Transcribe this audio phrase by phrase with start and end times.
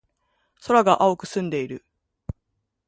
[0.61, 1.85] 空が青く澄んでいる。